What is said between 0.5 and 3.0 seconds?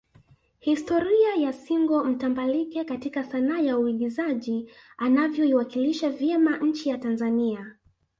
historia ya single mtambalike